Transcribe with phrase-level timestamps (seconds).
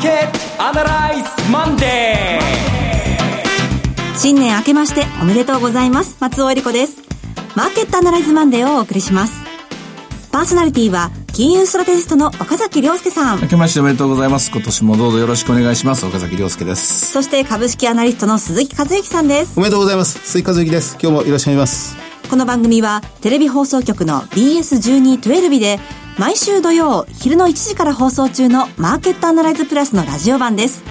[0.00, 7.02] ーケットアナライズマンデー新年明けましておめでとうございます松尾英里子です
[7.54, 9.34] マーケットアナライズマンデーをお送りします
[10.32, 13.40] パーソナリティは金融ストラテジストの岡崎良介さん。
[13.40, 14.50] 明けましておめでとうございます。
[14.50, 16.04] 今年もどうぞよろしくお願いします。
[16.04, 17.12] 岡崎良介です。
[17.12, 19.54] そして株式アナリストの鈴木一之さんです。
[19.56, 20.18] おめでとうございます。
[20.20, 20.98] 鈴木一之です。
[21.00, 21.96] 今日もよろしくお願いします。
[22.28, 25.80] この番組はテレビ放送局の BS1212 で
[26.18, 30.82] 毎週土曜昼の1時から放送中のマーケットアナライズプラスのラジオ版です。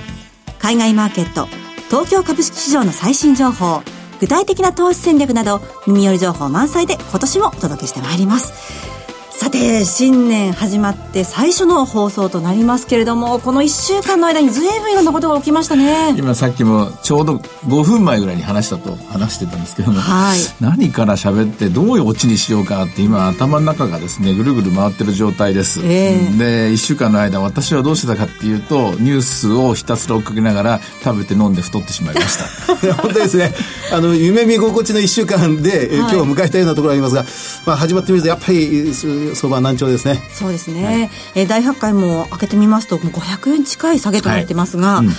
[0.59, 1.47] 海外マーケット、
[1.89, 3.81] 東京株式市場の最新情報、
[4.19, 8.98] 具体的な投資戦略など耳寄り情報満載で今年もお届けしてまいります。
[9.39, 16.13] さて新年始まって最初の放送となりますけれどもこの1週間の間にずいぶんいろんなことが起きましたね。
[16.17, 32.75] 今さっきもちょうど5分前ぐらいに話したと話してたんですけども、はい、何から喋ってどういうオチにしようかって今頭の中がですねぐるぐる回ってる状態です、えー、で1週間の間私はどうしてたかっていうとニュースをひたすら追っかけながら食べて飲んで太ってしまいました。
[33.01, 33.53] 本当ですね。
[33.93, 37.25] あの夢見心地の1週間で、はい、今日を迎えたようなところありますが、
[37.65, 38.93] まあ、始まってみるとやっぱり
[39.35, 45.13] 相場難聴ですねそうですね、はい、えー、大発会も開けてみますともう500円近い下げとなってますが、はいうん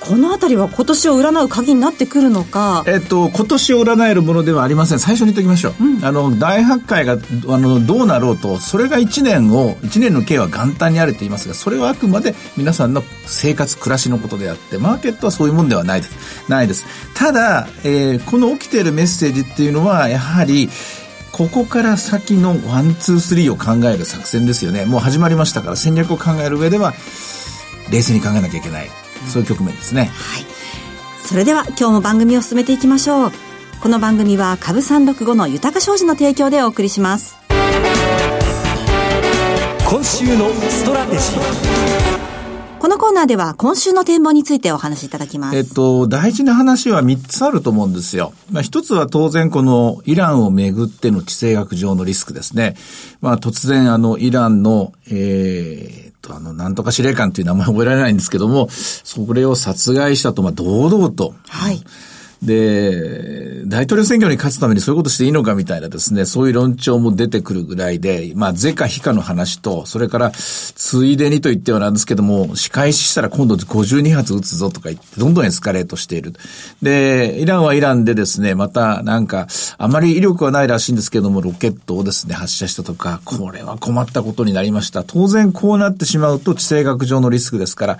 [0.00, 2.84] この辺りは今年を占う鍵になってくるのか？
[2.86, 4.98] えっと、今年を占えるものではありません。
[4.98, 5.84] 最初に言っておきましょう。
[5.84, 16.48] うん、あの、大発会が、あの、どうなろうと、それが1年を、1年の計は元旦にあると言いますが、それはあくまで皆さんの生活、暮らしのことであって、マーケットはそういうもんではないです。
[16.48, 16.86] ないです。
[17.14, 20.70] ただ、えー、この起きているメッセージっていうのは、やはり、
[21.38, 24.86] ここから先の one、two、three を考える作戦ですよね。
[24.86, 26.94] もう始まりましたから戦略を考える上では、
[27.92, 28.90] 冷静に考えなきゃいけない。
[29.28, 30.06] そういう局面ですね。
[30.06, 30.46] はい。
[31.24, 33.32] それでは今日も番組を進めていきましょう。
[33.80, 37.36] この番組は株365の豊商事の提供でお送りします。
[39.88, 42.07] 今週のストラテジー。
[42.88, 45.56] このコーナーでは今週の展望についてお話しいただきます。
[45.58, 48.32] えっと、大事な話は3つあると思うんですよ。
[48.50, 52.76] まあ、1つは当然このイランをめぐっての地政学上のリスクですね。
[53.20, 61.34] まあ、突然あのイランの、えー、と、あの、なんとか司令官という名前覚えられないんですけども、それを殺害したと、まあ、堂々と。
[61.46, 61.84] はい。
[62.42, 76.34] で、大統領選挙に勝つためにそういうことしていいのかみたいなですね、そういう論調も出てくるぐらいで、まあ、是か非かの話と、それから、ついでにと言ってはなんですけども、仕返ししたら今度52発撃つぞとか言って、どんどんエスカレートしている。
[76.80, 85.02] で、イランはイランでですね、またなんか、あまり威力はないらしいんですけども、ロケットをですね、発射したとか、これは困ったことになりました。
[85.02, 87.98] 当然こうなってしまうと地政学上のリスクですから、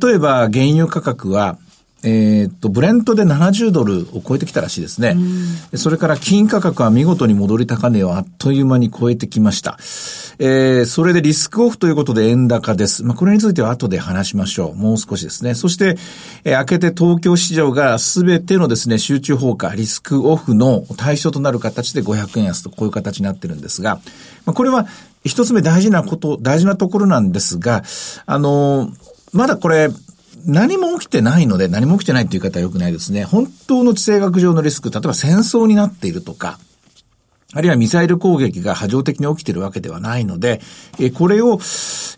[0.00, 1.56] 例えば原油価格は、
[2.02, 5.16] えー、っと、ブレントで70ドルを超えてきたらしいですね。
[5.74, 9.78] それから金価格は見事に戻り高値をあっという間に超えてきました。
[10.38, 13.04] えー、それでリスクオフということで円高です。
[13.04, 14.74] まあ、これについては後で話しましょう。
[14.74, 15.54] もう少しですね。
[15.54, 15.98] そして、
[16.44, 23.96] えー、明けて東京市場がすべてのですね、集中放火、リスクオフの対象となる形で500円安とこういう形になってるんですが、
[24.46, 24.86] まあ、これは
[25.24, 27.82] 一つ目大事なこと、大事なところなんですが、
[28.24, 28.92] あのー、
[29.32, 29.90] まだこれ、
[30.46, 33.24] 何も起きてないので、何も起きてないという方は良くないですね。
[33.24, 36.58] 本当の地政学上のリスク、例えば戦争になっているとか、
[37.52, 40.60] あるいはミサイル攻撃が波状的に起きているわけではないので、
[41.00, 41.54] えこれを、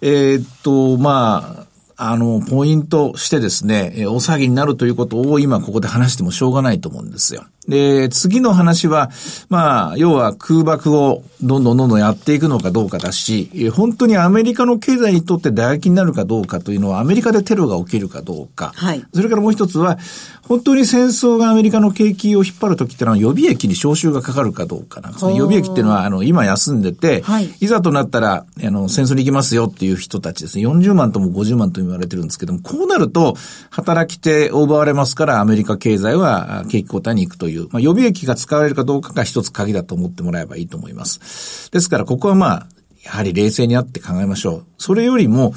[0.03, 1.67] えー、っと、ま
[1.97, 7.45] あ、あの、ポイントしてですね、大騒ぎになるということを今ここで話してもしょうがないと思うんですよ。
[7.69, 9.11] で、次の話は、
[9.49, 18.73] まあ、要は空爆をどんどんどんどんやっていくのかどうかだし、本当にアメリカの経済にとって打撃になるかどうかというのは、アメリカでテロが起きるかどうか。
[18.75, 19.05] はい。
[19.15, 19.99] それからもう一つは、
[20.43, 25.37] 本当に戦争がアメリカの景気を引っ張るときってのは予備役に招集がかかるかどうかなんですね。
[25.37, 30.67] 予備役っていうのは、あの、今休んでて、はい、いざとなったら、あの、戦争に行きますよっていう人たちですね。
[30.67, 33.37] 40万とも50万とも言われてるんですけども、こうなると、
[33.71, 41.71] 働き手を奪われますから、アメリカ経済は景気後退に行くという、まあ、予備役が使われるかどうかが一つ鍵だと思ってもらえばいいと思います。
[41.71, 42.67] ですから、ここはまあ、
[43.05, 44.65] やはり冷静になって考えましょう。
[44.79, 45.55] それよりも、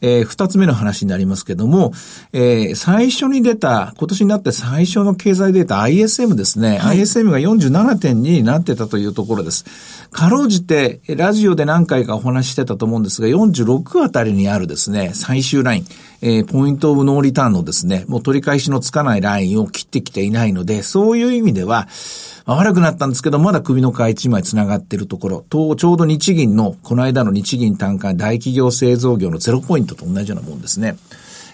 [0.00, 1.92] えー、二つ目の話になりますけども、
[2.32, 6.78] えー、最初に出た、今年になって最初の経済データ ISM ですね。
[6.78, 9.64] はい、ISM が47.2になってたというところです。
[10.10, 15.86] かろうじて、ラジオで何回かお話ししてたと思うんですが、46あたりにあるですね、最終ライン、
[16.20, 21.88] えー、ポイントオブノーリターンのですね、もう取り返しのつかないラインを切ってきていないので、そういう意味では、
[22.46, 30.96] 悪くなったんですけど、まだ首の皮一枚繋がっているところ、と、ちょうど日銀の、この間の日銀単価大企業製造業のゼロポイントと同じようなもんですね。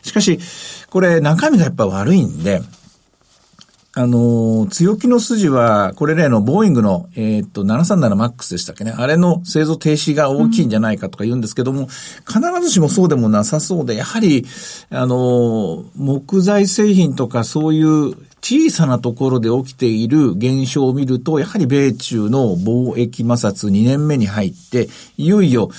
[0.02, 0.38] しかし、
[0.90, 2.62] これ中身がやっぱ悪いんで、
[3.96, 8.92] あの、強気の筋は、これ例のボーイングの、えー、っと、737MAX でしたっけね。
[8.96, 11.86] あれの製造停止が大きいんじゃないかとか言うんですけども、
[12.26, 14.46] 必ずしもそうでもなさそうで、やはり、
[14.90, 25.70] あの、木材製品とかそういう小さなところで起きている現象を見ると、やはり米中の貿易摩擦2年目に入って、いよいよ、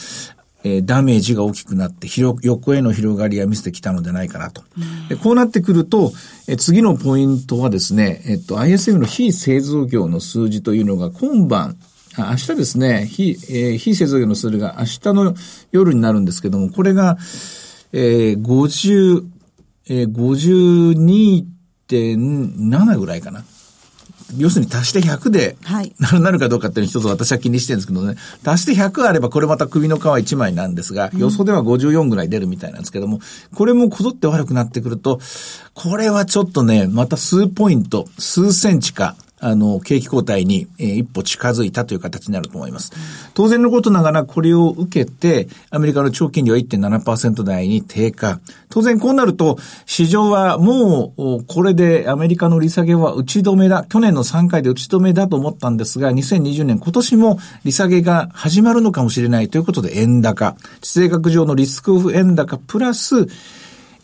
[0.66, 4.64] えー、ダメージが大きくなって、広、横への広がりが見せてきたのではないかなと。
[5.10, 6.12] でこうなってくると、
[6.48, 11.78] えー、次のポイントはですね、えっと、ISM の非製造業の数字というのが今晩、
[12.18, 15.36] 明日ですね、非、えー、非製造業の数字が明日の
[15.72, 17.20] 夜になるんですけども、これが、
[17.94, 19.24] えー、50、
[19.88, 20.12] えー、
[21.88, 23.46] 52.7ぐらいかな。
[24.38, 33.20] 要するに足して100で、はい、なるかどうかっていうの一つ私は気にしてるんですけどね、足して100あればこれまた首の皮1枚なんですが、予想では54ぐらい出るみたいなんですけども、
[33.54, 35.20] これもこぞって悪くなってくると、
[35.74, 42.94] これはちょっとね、また数ポイント、数センチか、あの、景気後退に、えー、一歩近づいたという形になると思います。
[43.34, 48.40] 当然のことながら、これを受けて、アメリカの長期金利は1.7%台に低下。
[48.70, 53.86] 当然こうなると、市場はもう、これでアメリカの利下げは打ち止めだ。
[53.90, 60.56] 去年の3回で打ち止めだと思ったんですが、2020年今年も利下げが始まるのかもしれないということで円高。
[60.82, 63.28] 地政学上のリスクオフ円高プラス、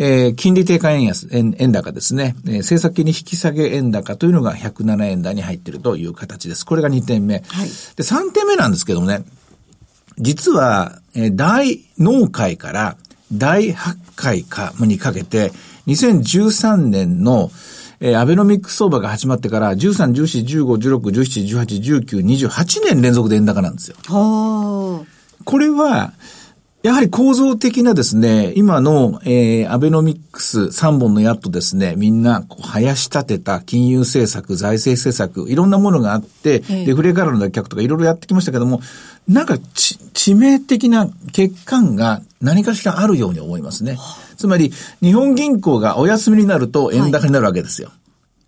[0.03, 6.65] えー、金利低下円安、円円高ですね、えー、政策金利引き下げ円高というのが107円台に入っているという形です。
[6.65, 7.35] これが2点目。
[7.35, 9.23] はい、で、3点目なんですけどもね、
[10.17, 12.97] 実は、えー、大農会から
[13.31, 15.51] 第8回かにかけて、
[15.85, 17.51] 2013年の、
[17.99, 23.97] えー、アベノミックス相場が始まってから、13、14、15、16、17、18、19、28年連続で円高なんですよ。
[24.07, 26.13] これは、
[26.83, 38.81] やはり構造的なですね、今の、えー、アベノミックス3本の矢とですね、みんなこう生やし立てた金融政策、財政政策、いろんなものがあって、デフレからの脱却とかいろいろやってきましたけども、
[39.27, 43.99] なんか致命的な欠陥が何かしらあるように思いますね。
[44.35, 44.73] つまり、
[45.03, 47.89] 日本銀行がお休みになると円高になるわけですよ。
[47.89, 48.00] はい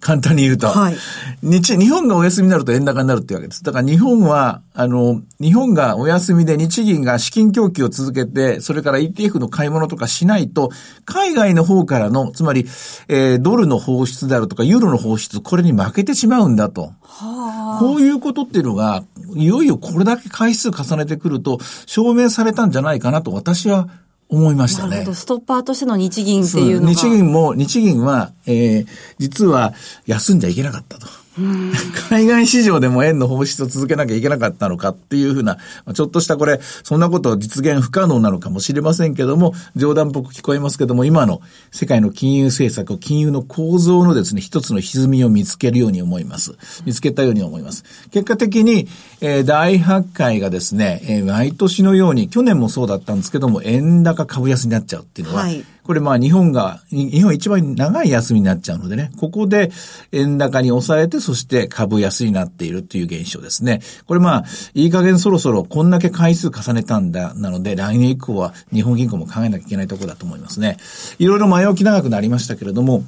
[0.03, 0.67] 簡単に言うと。
[0.67, 0.97] はい。
[1.41, 3.63] 日、日本がお休みになると円高になるってわけです。
[3.63, 10.71] だから日本は、あの、日本がお休みで日銀が資金供給を続けて、それから ETF の買い物とかしないと、
[11.05, 12.65] 海外の方からの、つまり、
[13.07, 16.91] えー、ドルの放出であるとか、ユーロの放出、これに負けてしまうんだと。
[17.01, 17.79] はあ。
[17.79, 19.03] こういうことっていうのが、
[19.35, 23.87] いよいよこれだけ回数重ねてくると、証明されたんじゃないかなと私は
[24.29, 24.89] 思いましたね。
[24.89, 25.13] なるほど。
[25.15, 26.93] ストッパーとしての日銀っていうのが。
[26.93, 28.87] 日銀も、日銀は、えー、
[29.19, 29.73] 実は
[30.05, 31.07] 休んじゃいけなかったと。
[32.09, 35.57] 海外市場でも円の放出を続けなきゃいけなかったのかっていうふうな、
[35.93, 41.41] ちょっとしたこれ、そんなこと実現不可能なのかもしれませんけども、冗談っぽく聞こえますけども、今の
[41.71, 46.53] 世界の金融政策、金融の構造のですね、一つの歪みを見つけるように思います。
[46.85, 47.83] 見つけたように思います。
[48.11, 48.87] 結果的に、
[49.21, 59.69] えー、大発会がですね、えー、毎年のように、去年もそうだったんですけども、円高株安になっちゃうっていうのは、はいこれまあ日本が、日本一番長い休みになっちゃうのでね、ここで
[60.11, 63.81] 円高に抑えて、そして株安になっているという現象ですね。
[64.07, 64.43] これまあ、
[64.73, 70.77] いい加減そろそろこんだけ回数重ねたんだ、なので来年以降は日本銀行も考えなきゃいけないところだと思いますね。
[71.19, 73.03] いろいろ前置き長くなりましたけれども、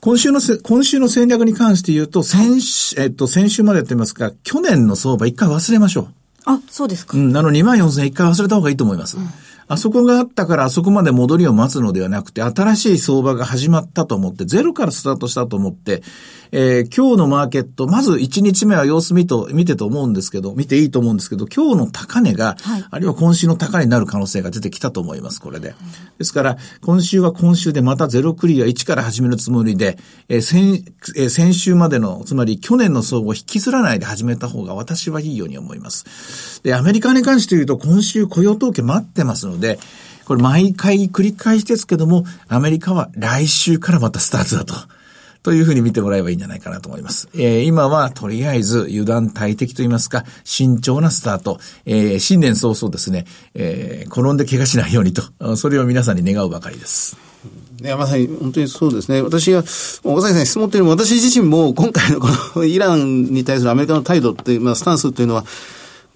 [0.00, 6.08] 今週のせ、今週の戦略に関して言うと、先週、えっと、先週までやってますが、去年の相場一回忘れましょう。
[6.44, 7.16] あ、そうですか。
[7.16, 9.16] うん、あの2万4000一回忘れた方がいいと思います。
[9.16, 9.28] うん
[9.68, 16.02] あそこがあったからあそこまで戻りを待つのではなくて、新しい相場が始まったと思って、ゼロからスタートしたと思って、
[16.50, 25.74] えー、今日のマーケット、まず1日目は様子見と、見てと思うんですけど、見ていいと思うんですけど、今日の高値が、はい、あるいは今週の高値になる可能性が出てきたと思います、これで。
[26.18, 29.98] ですから、今週は今週でまたゼロクリア1から始めるつもりで、
[30.28, 30.84] えー、先、
[31.16, 36.62] えー、先週までの、つまり去年の相場を引きずらないで始めた方が私はいいように思います。
[36.62, 39.78] で、アメリカに関して言うと、今週雇用統計待ってますので、で
[40.24, 44.74] これ毎回繰り返しですけども、アメリカは来週からまたスタートだと。
[45.42, 47.28] というふうに見てもらえばいいんじゃないかなと思います。
[47.34, 51.58] えー、今はとりあえず油断大敵と言いますか、慎重なスタート。
[51.86, 53.24] えー、新年早々ですね、
[53.54, 57.16] えー、転んで怪我しないようにと、それを皆さんに願うばかりです。
[57.80, 59.22] ね、まさに本当にそうですね。
[59.22, 59.60] 私が、
[60.04, 65.44] 岡崎さんに質問というのも、私自身も今回のこのイランに対するアメリカの態度っていう、まあ、スタンスというのは、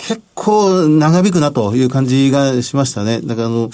[0.06, 3.20] 結構長引くなという感じがしましたね。
[3.22, 3.70] だからあの、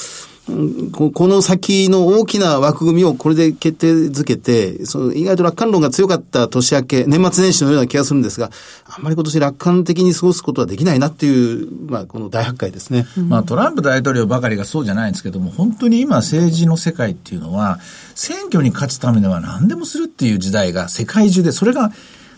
[0.93, 8.51] ここの先の大きな枠組みをこれで決定づけて、その意外と楽観論が強かった年明け、年末年始のような気がするんですが、
[8.87, 13.07] あんまり今年楽観的に過ごすことはできないなっていう、まあ、この大発会ですね。
[13.29, 17.79] まあ、トランプ大統領ばかりがそうじゃないんですけども、本当に今政治の世界っていうのは、
[18.15, 21.91] 選挙に勝つためには何でもするっていう時代が世界中で、それが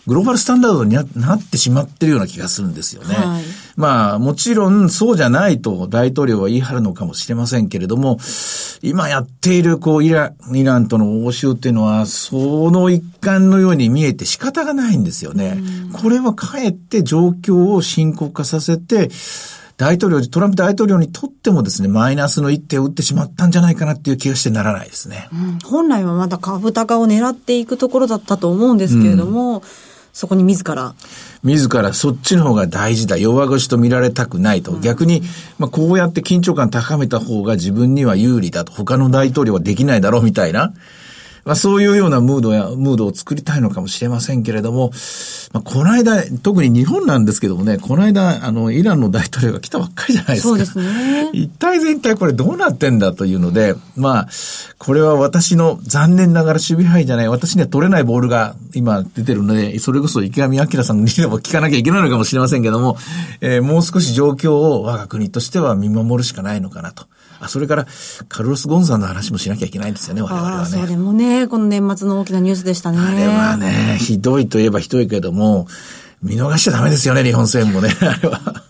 [0.07, 3.15] グローバルスタンダードになってしまってるような気がするんですよね。
[3.15, 3.43] はい、
[3.75, 8.17] まあ、もちろんそうじゃないと大統領は言い張るのかもしれませんけれども、
[8.81, 15.57] 今やっているこうイライランとの応酬っていうのは、その一環のように見えて仕方がないんですよね。
[16.01, 19.09] これはかえって状況を深刻化させて、
[19.77, 25.27] 大統領、トランプ大統領にとってもですね、マイナスの一手を打ってしまったんじゃないかなっていう気がしてならないですね。
[25.33, 29.63] うん、本来はまだ株高を狙っていくところだったと思うんですけれども、うん
[30.13, 30.93] そこに自ら。
[31.43, 33.17] 自らそっちの方が大事だ。
[33.17, 34.73] 弱腰と見られたくないと。
[34.73, 35.23] うん、逆に、
[35.57, 38.71] まあ、こうやって緊張感高めた方が自分には有利だと。
[38.71, 40.73] 他の大統領はできないだろうみたいな。
[41.43, 44.91] まあ、そういうようなムードや、ムードを作りたいのかもしれませんけれども、
[45.53, 50.49] まあ、この間、特に日本なんですけどもね、この間、あの、イランの大統領が来たばっかりじゃないですか。
[50.49, 51.29] そうですね。
[51.33, 54.29] 一体全体これどうなってんだというので、まあ、
[54.77, 62.97] これは私の残念ながら守備範囲じゃない、私には取れないボールが今出てるので、それこそ池上彰さんにでも聞かなきゃいけないのかもしれませんけども、
[63.41, 67.05] えー、もう少し状況を我が国としては見守るしかないのかなと。
[67.41, 67.87] あ、それから、
[68.29, 70.69] カルロス・ゴンザの話もしなきゃいけないんですよね、我々はね。
[70.69, 72.99] それもね、この年末の大きなニュースでしたね。
[72.99, 75.67] あれはね、ひどいといえばひどいけども、
[76.21, 78.63] 見逃しちゃダメですよね、日本政府もね、あれは。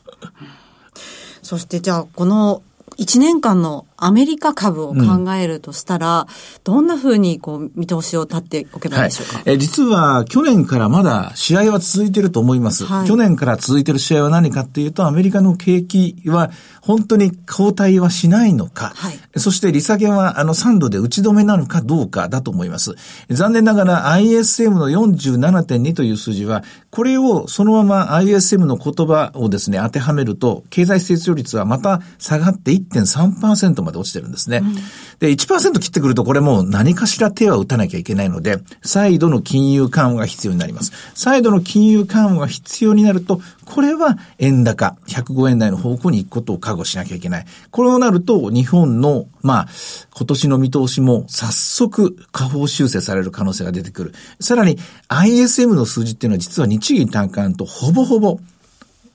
[1.42, 2.64] そしてじゃあ、この
[2.98, 6.28] 1年間のアメリカ株を考えるとしたら、うん、
[6.64, 22.96] どんなふうにこう見通しを立っておけばいいでしょうか、はい、え実は去年からまだ試合は続いていると思います、はい、去年から続いている試合は何かっていうと、アメリカの景気は本当に後退はしないのか、はい、そして利下げはあの3度で打ち止めなのかどうかだと思います。
[23.30, 34.62] 残念ながら ISM の47.2という数字は、これをそのまま ISM の言葉をですね、当てはめると、経済成長率はまた下がって1.3%までまで落ちてるんですね。
[34.64, 34.76] うん、
[35.20, 40.92] で、1%切ってくるとこれも何かしら手は打たなきゃいけないので、再度の金融緩和が必要になります。
[41.14, 47.46] 再度の金融緩和が必要になると、これは円高、105円台の方向に行くことを覚悟しなきゃいけない。
[47.70, 49.68] これをなると、日本の、まあ、
[50.16, 54.14] 今年の見通しも早速下方修正される可能性が出てくる。
[54.40, 54.78] さらに
[55.10, 58.40] ISM の数字っていうのは実は日銀単価とほぼほぼ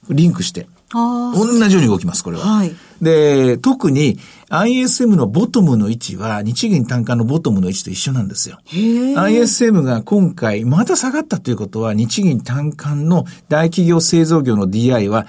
[0.09, 2.43] リンクして同じように動きます、これは。
[2.43, 8.59] はい、で、特に ISM のボトムの位置は日銀単価のボトムの位置と一緒なんですよ。
[8.71, 15.27] ISM が今回また下がったということは日銀単価の大企業製造業の DI は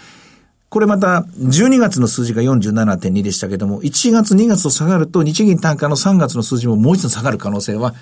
[0.68, 7.94] これまた、12月の数字が47.2でしたけども、1月、2月と下がると、日銀単価の3月の数字ももう一度下がる可能性は、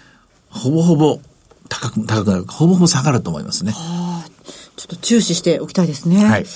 [0.50, 1.20] ほぼほぼ
[1.68, 3.70] 高く、高くなる、ほぼほぼ下がると思いますね。
[3.70, 4.28] はあ、
[4.74, 6.24] ちょっと注視しておきたいですね。
[6.24, 6.46] はい。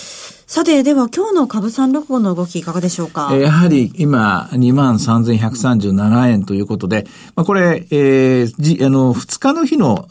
[0.51, 3.33] さて、では今日の株三六五の動きいかがでしょうか？
[3.37, 10.09] やはり今、23,137円ということで、まあ、これ、えー、じ、あの、2日の日の、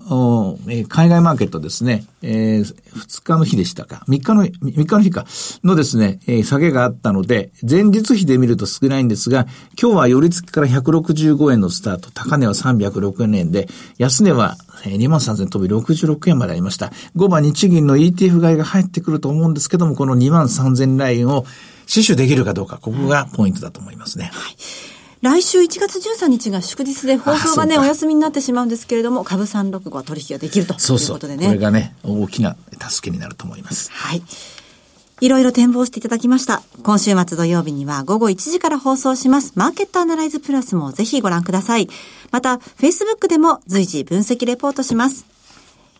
[0.69, 5.25] えー、海外マーケットですね、えー、2日の日でしたか、3日の、3日の日か、
[5.65, 9.45] のですね、えー、下げがあったので、前日比で見ると少ないんですが、
[9.77, 13.67] 今日は寄り付きから165円のスタート、高値は306円で、
[13.97, 14.55] 安値は
[14.85, 16.93] 2万3000飛び66円までありました。
[17.17, 21.45] 5番日銀の ETF 買いが入ってくると思うんですけども、この2万3000ラインを
[21.87, 24.31] 死守できるかどうか、ここがポイントだと思いますね。
[24.33, 24.55] はい
[25.21, 30.79] 来週1月13日が祝日で放送がね、お休みになってしまうんですけれども、株365は取引ができるということでね。
[30.79, 33.91] そうそうこれがね、大きな助けになると思います。
[33.91, 34.23] はい。
[35.21, 36.61] いろいろ展望していただきました。
[36.83, 39.51] 今週末土曜日には午後1時から放送します。
[39.55, 41.89] マーケットアナライズプラスもぜひご覧ください。
[42.31, 45.25] また、Facebook でも随時分析レポートします。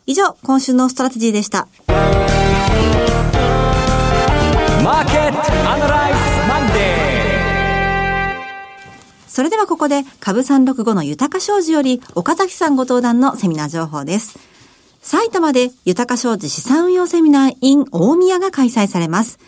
[0.05, 1.67] 以上、今週のストラテジーでした。
[5.29, 7.00] ットアナライズマンデー
[9.27, 14.39] それではここで株365の豊商事より岡崎さんご登壇のセミナー情報です。
[15.01, 19.39] 埼玉で豊か商事資産運用セミナー in 大宮が開催されます。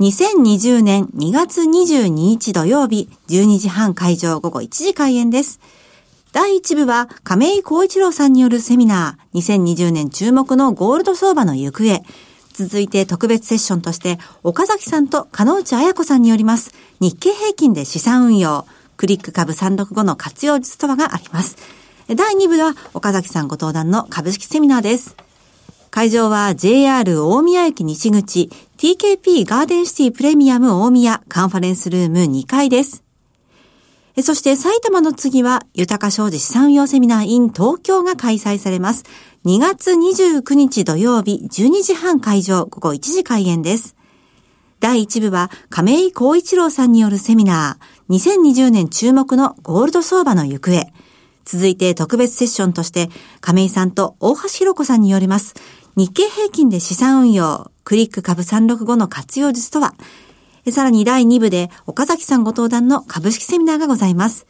[0.00, 5.58] 2020年2月22日土曜日12時半会場午後1時開演です。
[6.32, 12.02] 第1部は亀井光一郎さんによるセミナー2020年注目のゴールド相場の行方。
[12.54, 21.56] 続いて特別セッションとして岡崎さんと金内彩子さんによります日経平均で資産運用クリック株365の活用術とはがあります。
[22.08, 25.16] 第2部は岡崎さんご登壇の株式セミナーです。
[25.90, 33.03] 会場は JR 大宮駅西口 TKP ガーデンシティプレミアム大宮カンファレンスルーム2階です。
[34.22, 39.04] そして埼玉の次は、豊か商事資産運用セミナー in 東京が開催されます。
[39.44, 43.96] 2月29日土曜日12時半会場、午後1時開演です。
[44.78, 50.86] 第1部は亀井光一郎さんによるセミナー、2020年注目のゴールド相場の行方。
[51.44, 55.54] 続いて特別セッションとして亀井さんと大橋弘子さんによります。
[55.96, 59.94] 日経平均で資産運用、クリック株365の活用術とは？
[60.70, 64.46] さらに第2部で岡崎さんご登壇の株式セミナーがございます。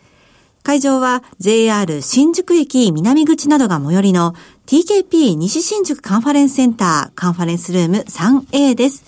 [0.63, 4.35] 会場は JR 新宿駅南口などが最寄りの
[4.67, 9.05] TKP 西新宿カンファレンスセンターカンファレンスルーム 3A です。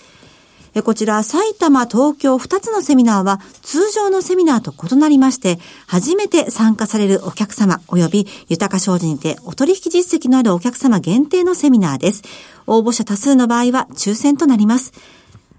[0.84, 12.22] こちら埼玉、東京2つのセミナーは通常のセミナーと異なりまして、初めて参加されるお客様及び豊か商事にてお取引実績のあるお客様限定のセミナーです。
[12.66, 14.92] 応募者多数の場合は抽選となります。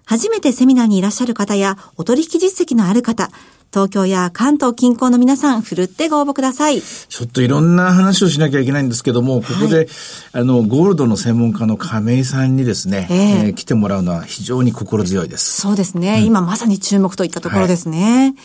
[0.08, 3.30] 初めてセミナーにいらっしゃる方や、お取引実績のある方、
[3.74, 6.82] 東京や関東近郊の皆さん、ふるってご応募ください。
[6.82, 9.88] ちょっといろんな話をしなきゃいけないんですけども、ここで、はい、
[10.32, 15.60] あの、ゴールドの専門家の亀井さんにですね、えー、えー、来てもらうのは非常に心強いです。
[15.60, 16.20] そうですね。
[16.20, 18.28] うん、今まさに注目といったところですね。
[18.28, 18.36] はい、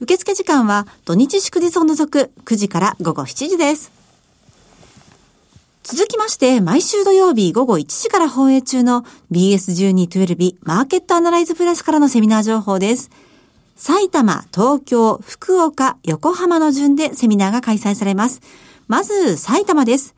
[0.00, 3.92] 受付時間は土日祝日を除く9時から午後7時です。
[5.82, 13.08] 続きまして、毎週土曜日午後1時から放映中の BS1212 マーケットアナライズプラスからのセミナー情報です。
[13.76, 18.40] 埼玉、東京、福岡、横浜の順でセミナーが開催されます。
[18.88, 20.16] まず、埼玉です。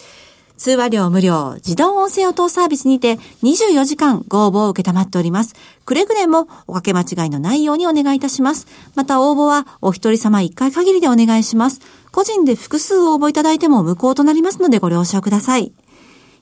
[0.57, 5.55] 通話料無料、自動音声応答サービスにて24時間ご応募を受けたまっております。
[5.85, 8.67] くれぐれもおかけ間違いのないようにお願いいたします。
[8.93, 11.79] また応募はお一人様1回限りでお願いします。
[12.11, 15.71] 個人で複数応募いただいても無効となりますのでご了承ください。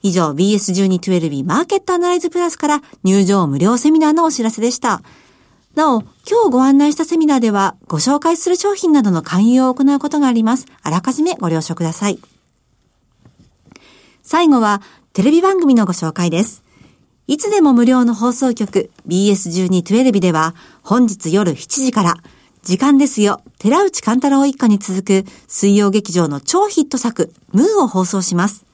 [0.03, 5.01] 以上 BS1212 マーケットアナライズプラスから入場無料セミナーのお知らせでした。
[5.75, 10.65] なお、今日ご案内したセミナーではご紹介する商品などの勧誘を行うことがあります。
[10.81, 12.19] あらかじめご了承ください。
[14.23, 14.81] 最後は
[15.13, 16.63] テレビ番組のご紹介です。
[17.27, 22.15] いつでも無料の放送局 BS1212 では本日夜7時から
[22.63, 28.66] 時間ですよ、寺内勘太郎一家に続く水曜劇場の超ヒット作ムーを放送します。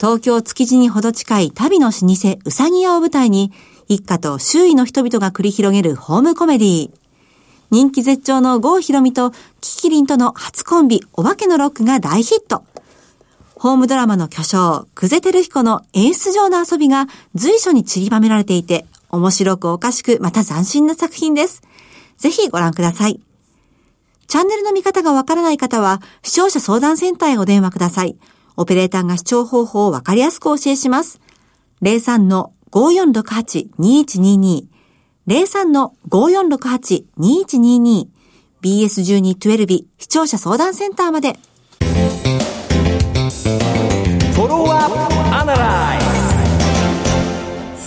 [0.00, 3.52] 東京築地にほど近い旅の老舗うさぎ屋を舞台に
[3.86, 7.00] 一家と周囲の人々が繰り広げるホームコメディー
[7.70, 12.64] 人気絶頂の郷ひろみとキキリンとの初コンビお化けのロックが大ヒット。
[13.54, 21.62] ホームドラマの巨匠、久世照彦の演出上の遊びが随所に散りばめられていて、面白くおかしく、また斬新な作品です。
[22.16, 23.20] ぜひご覧ください。
[24.26, 28.16] チャンネルの見方がわからない方は、視聴者相談センターへお電話ください。
[28.60, 31.18] オペレーターが視聴方法をわかりやすくお教えします。
[31.80, 34.64] 03-5468-2122
[35.26, 38.06] 03-5468-2122
[38.62, 41.38] BS1212 視聴者相談センターまで。
[44.34, 44.96] フォローアップ
[45.34, 46.06] アナライズ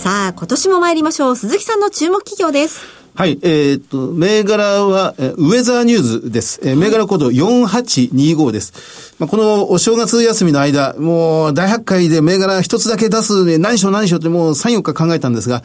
[0.04, 1.36] 今年も参りましょう。
[1.36, 2.80] 鈴木さんの注目企業です。
[3.14, 6.60] はい、えーっと、銘柄は、えーウェザーニューズです。
[6.64, 9.13] えー銘柄コード4825です。
[9.24, 15.62] まあ、このお正月休みの間、もう大発会で銘柄一つだけ出すね、何しよう何しようってもう3、4日考えたんですが、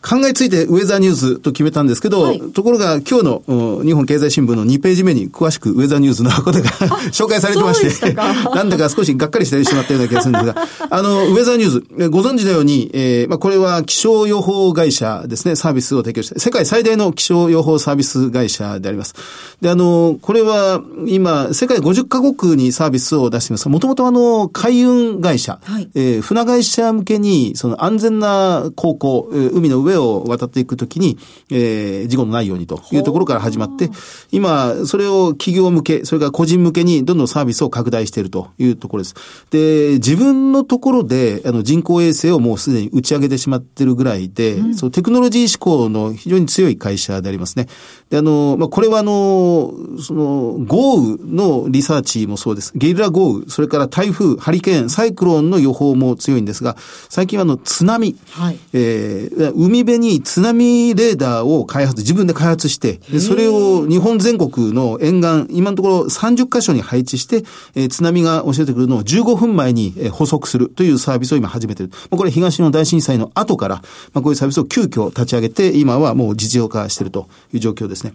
[0.00, 2.40] 考えついてウェザーニューズと決めたんですけど、はい。
[2.52, 6.70] ところが今日のうん日本経済新聞の2ページ目に詳しくウェザーニューズの ことが
[7.10, 19.14] 紹介されてまして なんだか少しがっかりしてしまったような気がするんですが、あの、ウェザーニューズ、えご存知のように、えーまあ、これは気象予報会社ですね、サービスを提供して、世界最大の気象予報サービス会社であります。
[19.60, 23.68] で、あの、これは今、世界50カ国にサービスを出しています。
[23.68, 31.18] もともとあの、海運会社、はいえー船会社向けに、その安全な航行、えー海の上を渡っていくときに、
[31.50, 33.90] えー事故のないようにというところから始まって、
[34.30, 39.14] 今、それを企業向け、それから個人向けにどんどんサービスを拡大しているというところです。
[39.50, 47.68] で、自分のところで、あの、人工衛星をもうすでに打ち上げてしまってるぐらいで、そのテクノロジー志向の非常に強い会社でありますね。
[48.10, 52.72] で、あの、まあ、これはあの、その、豪雨のリサーチもそうです。
[52.80, 56.76] ゲリラ豪雨、それから台風、ハリケーン、サイクロンの予報も強いんですが、
[57.10, 71.92] 最近はあの、津波、はいえー海辺に津波レーダーを開発、自分で開発して、でそれを日本全国の沿岸、今のところ30カ所に配置して、えー津波が教えてくるのを15分前にえー補足するというサービスを今始めている。
[72.10, 73.76] まあこれ東日本大震災の後から、
[74.14, 78.14] まあ、こういうサービスを急遽立ち上げて、今はもう実用化しているという状況ですね。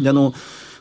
[0.00, 0.32] で、あの、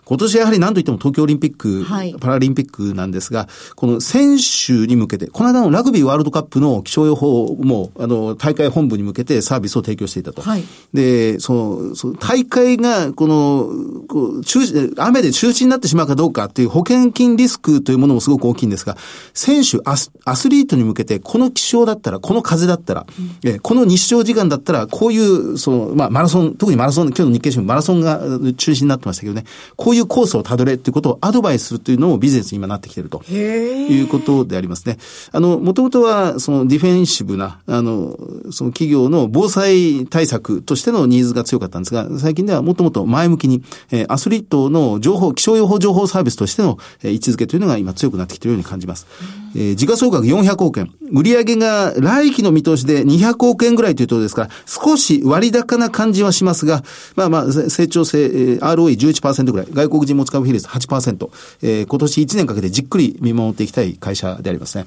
[0.05, 2.15] 今年やはり何といっても東京オリンピック、はい。
[2.19, 10.41] パラリンピックなんですが、この選手に向けて、この間のラグビーワールドカップの気象予報も、あの、大会本部に向けてサービスを提供していたと。
[10.41, 10.63] はい。
[10.93, 13.69] で、その、その大会が、この、
[14.07, 18.97] こう中止、雨で中止になってしまうかどうかっていう保険金リスクというものもすごく大きいんですが、
[19.33, 23.05] 選手、アスアスリートに向けて、この気象だったら、この風だったら、
[23.43, 28.19] えこの日照時間だったら、こういう、その、まあ、マラソン、特にマラソン、今日の日経新聞、マラソンが
[28.57, 33.23] 中止になってましたけどね、こういうコースをたどれっていうことをアドバイスするというのもビジネスに今なってきていると。
[33.29, 34.97] いうことでありますね。
[35.31, 38.17] あの、もともとは、そのディフェンシブな、あの、
[38.51, 49.07] その企業の防災対策としてのニーズが強かったんですが、最近ではもっともっと前向きに、えーアスリートの情報、気象予報情報サービスとしての、えー位置づけというのが今強くなってきているように感じます。
[49.55, 50.91] えー時価総額400億円。
[51.11, 56.83] 売上が来期の見通しで200億円ぐらいというところですから、少し割高な感じはしますが、
[57.15, 61.29] まあまあ、せ成長性、えー ROE11% ぐらい、外国人持ち株比率8%、
[61.61, 64.85] えー今年1年かけてじっくり見守っていきたい会社でありますね。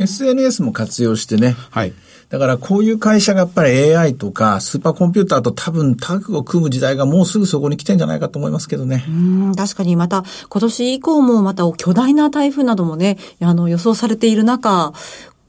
[0.00, 1.56] SNS も活用してね。
[1.70, 1.92] はい。
[2.28, 9.04] だからこういう会社がやっぱり AI とかスーパーコンピューターと多分タッグを組む時代がもうすぐそこに来てんじゃないかと思いますけどね。
[9.08, 9.10] う
[9.50, 14.92] ん、確かにまた今年以降もまた巨大な台風などもね、あの予想されている中、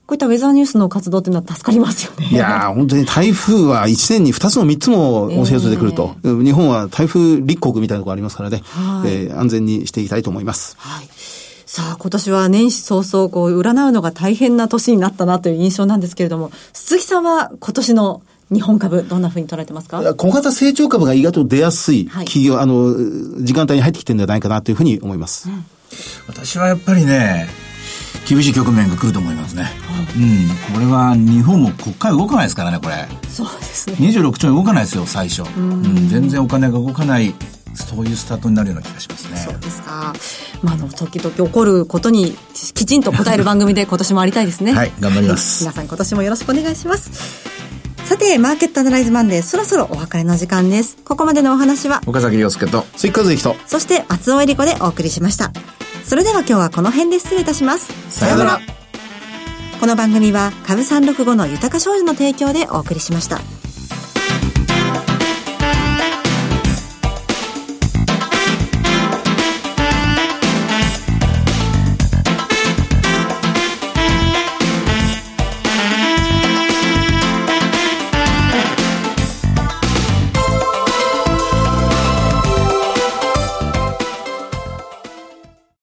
[0.09, 2.29] こういったウェザーニュースの活動っていうのは助かりますよね。
[2.31, 6.15] いやー、本当に台風は1年に2つも3つも押し寄せてくると。
[6.23, 10.75] 日本は台風立国みたいなところありますからね、はいえー安全にしていきたいと思います。
[10.79, 11.07] はい。
[11.67, 20.15] さあ、今年は年始早々、こう、占うのが大変な年になったなという印象なんですけれども、鈴木さんは今年の日本株、どんな風に捉えてますか？
[20.15, 22.95] 小型成長株が意外と出やすいはい企業、あの、
[23.43, 25.47] 時間帯に入ってきてるんじゃないかなというふうに思います。
[26.27, 27.47] 私はやっぱりね、
[28.29, 29.65] 厳しい局面が来ると思いますね。
[30.15, 30.73] うん。
[30.75, 33.07] これは日本も国会動かないですからね、これ。
[33.27, 33.95] そうですね。
[33.95, 35.41] 26兆円動かないですよ、最初。
[35.41, 36.07] うん。
[36.09, 37.33] 全然お金が動かない、
[37.73, 39.37] そういうスタートになるような気がしますね。
[39.37, 40.13] そうですか。
[40.61, 44.73] まあ、あの、時々起こることにきちんと答える番組で今年もありたいですね。
[44.73, 47.09] はい頑張ります 皆さん今年もよろしくお願いします。
[48.05, 50.97] さて、マーケットアナライズマンデー、そろそろお別れの時間です。
[51.03, 52.85] ここまでのお話は、岡崎洋介と。
[52.95, 53.55] 関和之と。
[53.65, 55.51] そして松尾恵里子でお送りしました。
[56.09, 57.93] それでは今日はこの辺で失礼いたします。
[58.09, 58.59] さようなら。
[59.79, 63.37] この番組は株365の豊か商事の提供でお送りしました。